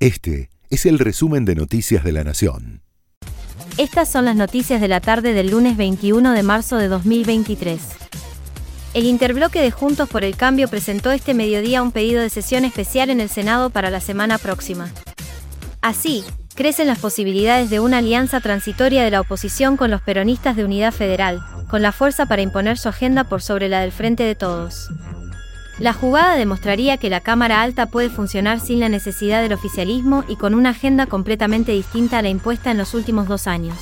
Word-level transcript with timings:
Este 0.00 0.48
es 0.70 0.86
el 0.86 0.98
resumen 0.98 1.44
de 1.44 1.54
Noticias 1.54 2.02
de 2.02 2.12
la 2.12 2.24
Nación. 2.24 2.80
Estas 3.76 4.08
son 4.08 4.24
las 4.24 4.34
noticias 4.34 4.80
de 4.80 4.88
la 4.88 5.02
tarde 5.02 5.34
del 5.34 5.50
lunes 5.50 5.76
21 5.76 6.32
de 6.32 6.42
marzo 6.42 6.78
de 6.78 6.88
2023. 6.88 7.82
El 8.94 9.04
interbloque 9.04 9.60
de 9.60 9.70
Juntos 9.70 10.08
por 10.08 10.24
el 10.24 10.38
Cambio 10.38 10.68
presentó 10.68 11.10
este 11.10 11.34
mediodía 11.34 11.82
un 11.82 11.92
pedido 11.92 12.22
de 12.22 12.30
sesión 12.30 12.64
especial 12.64 13.10
en 13.10 13.20
el 13.20 13.28
Senado 13.28 13.68
para 13.68 13.90
la 13.90 14.00
semana 14.00 14.38
próxima. 14.38 14.90
Así, 15.82 16.24
crecen 16.54 16.86
las 16.86 16.98
posibilidades 16.98 17.68
de 17.68 17.80
una 17.80 17.98
alianza 17.98 18.40
transitoria 18.40 19.04
de 19.04 19.10
la 19.10 19.20
oposición 19.20 19.76
con 19.76 19.90
los 19.90 20.00
peronistas 20.00 20.56
de 20.56 20.64
Unidad 20.64 20.92
Federal, 20.92 21.40
con 21.68 21.82
la 21.82 21.92
fuerza 21.92 22.24
para 22.24 22.40
imponer 22.40 22.78
su 22.78 22.88
agenda 22.88 23.24
por 23.24 23.42
sobre 23.42 23.68
la 23.68 23.82
del 23.82 23.92
Frente 23.92 24.22
de 24.22 24.34
Todos. 24.34 24.88
La 25.80 25.94
jugada 25.94 26.36
demostraría 26.36 26.98
que 26.98 27.08
la 27.08 27.22
Cámara 27.22 27.62
Alta 27.62 27.86
puede 27.86 28.10
funcionar 28.10 28.60
sin 28.60 28.80
la 28.80 28.90
necesidad 28.90 29.40
del 29.40 29.54
oficialismo 29.54 30.24
y 30.28 30.36
con 30.36 30.54
una 30.54 30.70
agenda 30.70 31.06
completamente 31.06 31.72
distinta 31.72 32.18
a 32.18 32.22
la 32.22 32.28
impuesta 32.28 32.70
en 32.70 32.76
los 32.76 32.92
últimos 32.92 33.26
dos 33.28 33.46
años. 33.46 33.78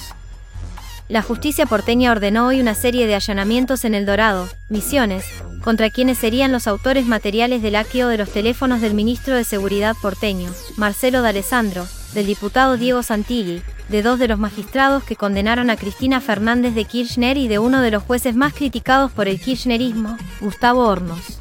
La 1.09 1.23
justicia 1.23 1.66
porteña 1.66 2.12
ordenó 2.12 2.47
hoy 2.47 2.61
una 2.61 2.74
serie 2.74 3.09
de 3.09 3.16
allanamientos 3.16 3.84
en 3.84 3.97
El 3.97 4.07
Dorado, 4.07 4.48
Misiones, 4.69 5.24
contra 5.65 5.91
quienes 5.91 6.19
serían 6.19 6.52
los 6.52 6.69
autores 6.69 7.05
materiales 7.05 7.62
del 7.62 7.74
hackeo 7.74 8.07
de 8.07 8.19
los 8.19 8.30
teléfonos 8.30 8.80
del 8.80 8.95
ministro 8.95 9.35
de 9.35 9.43
Seguridad 9.43 9.96
porteño, 10.01 10.51
Marcelo 10.77 11.21
D'Alessandro, 11.21 11.85
del 12.15 12.27
diputado 12.27 12.77
Diego 12.77 13.02
Santilli, 13.02 13.60
de 13.88 14.02
dos 14.02 14.21
de 14.21 14.29
los 14.29 14.38
magistrados 14.38 15.02
que 15.02 15.16
condenaron 15.16 15.69
a 15.69 15.77
Cristina 15.77 16.21
Fernández 16.21 16.77
de 16.77 16.85
Kirchner 16.85 17.37
y 17.38 17.49
de 17.49 17.59
uno 17.59 17.80
de 17.80 17.91
los 17.91 18.05
jueces 18.05 18.37
más 18.37 18.52
criticados 18.52 19.10
por 19.10 19.27
el 19.27 19.41
kirchnerismo, 19.41 20.16
Gustavo 20.41 20.87
Hornos. 20.87 21.38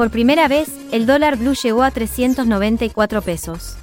Por 0.00 0.08
primera 0.08 0.48
vez, 0.48 0.70
el 0.92 1.04
dólar 1.04 1.36
blue 1.36 1.52
llegó 1.52 1.82
a 1.82 1.90
394 1.90 3.20
pesos. 3.20 3.76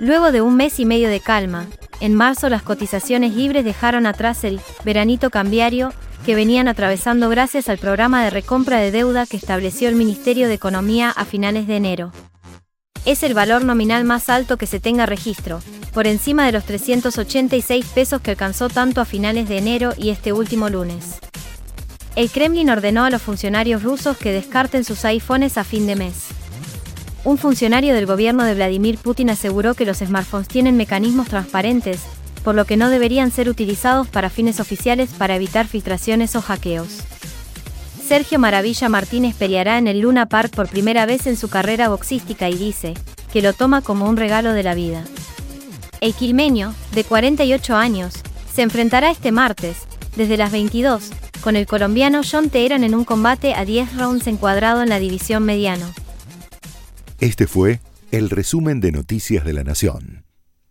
Luego 0.00 0.32
de 0.32 0.40
un 0.40 0.56
mes 0.56 0.80
y 0.80 0.84
medio 0.84 1.08
de 1.08 1.20
calma, 1.20 1.68
en 2.00 2.16
marzo 2.16 2.48
las 2.48 2.64
cotizaciones 2.64 3.36
libres 3.36 3.64
dejaron 3.64 4.06
atrás 4.06 4.42
el 4.42 4.60
veranito 4.84 5.30
cambiario 5.30 5.92
que 6.26 6.34
venían 6.34 6.66
atravesando 6.66 7.28
gracias 7.28 7.68
al 7.68 7.78
programa 7.78 8.24
de 8.24 8.30
recompra 8.30 8.80
de 8.80 8.90
deuda 8.90 9.24
que 9.24 9.36
estableció 9.36 9.88
el 9.88 9.94
Ministerio 9.94 10.48
de 10.48 10.54
Economía 10.54 11.10
a 11.10 11.24
finales 11.24 11.68
de 11.68 11.76
enero. 11.76 12.10
Es 13.04 13.22
el 13.22 13.32
valor 13.32 13.64
nominal 13.64 14.02
más 14.02 14.30
alto 14.30 14.56
que 14.56 14.66
se 14.66 14.80
tenga 14.80 15.06
registro, 15.06 15.62
por 15.94 16.08
encima 16.08 16.44
de 16.44 16.50
los 16.50 16.64
386 16.64 17.86
pesos 17.86 18.20
que 18.20 18.32
alcanzó 18.32 18.68
tanto 18.68 19.00
a 19.00 19.04
finales 19.04 19.48
de 19.48 19.58
enero 19.58 19.92
y 19.96 20.10
este 20.10 20.32
último 20.32 20.68
lunes. 20.68 21.20
El 22.16 22.30
Kremlin 22.30 22.70
ordenó 22.70 23.04
a 23.04 23.10
los 23.10 23.22
funcionarios 23.22 23.82
rusos 23.82 24.16
que 24.16 24.32
descarten 24.32 24.84
sus 24.84 25.04
iPhones 25.04 25.56
a 25.58 25.64
fin 25.64 25.86
de 25.86 25.96
mes. 25.96 26.26
Un 27.22 27.38
funcionario 27.38 27.94
del 27.94 28.06
gobierno 28.06 28.44
de 28.44 28.54
Vladimir 28.54 28.98
Putin 28.98 29.30
aseguró 29.30 29.74
que 29.74 29.84
los 29.84 29.98
smartphones 29.98 30.48
tienen 30.48 30.76
mecanismos 30.76 31.28
transparentes, 31.28 32.00
por 32.42 32.54
lo 32.54 32.64
que 32.64 32.76
no 32.76 32.88
deberían 32.88 33.30
ser 33.30 33.48
utilizados 33.48 34.08
para 34.08 34.30
fines 34.30 34.58
oficiales 34.58 35.10
para 35.10 35.36
evitar 35.36 35.66
filtraciones 35.66 36.34
o 36.34 36.40
hackeos. 36.40 37.00
Sergio 38.06 38.38
Maravilla 38.38 38.88
Martínez 38.88 39.36
peleará 39.36 39.78
en 39.78 39.86
el 39.86 40.00
Luna 40.00 40.26
Park 40.26 40.52
por 40.54 40.68
primera 40.68 41.06
vez 41.06 41.26
en 41.26 41.36
su 41.36 41.48
carrera 41.48 41.90
boxística 41.90 42.48
y 42.48 42.54
dice 42.54 42.94
que 43.32 43.42
lo 43.42 43.52
toma 43.52 43.82
como 43.82 44.08
un 44.08 44.16
regalo 44.16 44.52
de 44.52 44.64
la 44.64 44.74
vida. 44.74 45.04
El 46.00 46.14
quilmeño, 46.14 46.74
de 46.92 47.04
48 47.04 47.76
años, 47.76 48.14
se 48.52 48.62
enfrentará 48.62 49.10
este 49.10 49.30
martes, 49.30 49.76
desde 50.16 50.36
las 50.36 50.50
22, 50.50 51.10
con 51.40 51.56
el 51.56 51.66
colombiano 51.66 52.22
John 52.28 52.50
Teheran 52.50 52.84
en 52.84 52.94
un 52.94 53.04
combate 53.04 53.54
a 53.54 53.64
10 53.64 53.96
rounds 53.96 54.26
encuadrado 54.26 54.82
en 54.82 54.88
la 54.88 54.98
división 54.98 55.44
mediano. 55.44 55.86
Este 57.18 57.46
fue 57.46 57.80
el 58.10 58.30
resumen 58.30 58.80
de 58.80 58.92
Noticias 58.92 59.44
de 59.44 59.52
la 59.52 59.64
Nación. 59.64 60.24